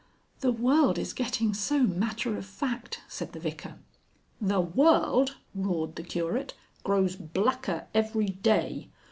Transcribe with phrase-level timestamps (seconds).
[0.39, 3.75] "The world is getting so matter of fact," said the Vicar.
[4.41, 8.89] "The world," roared the Curate, "grows blacker every day.